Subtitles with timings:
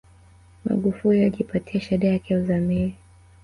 [0.65, 2.95] magufuli alijipatia shahada yake ya uzamili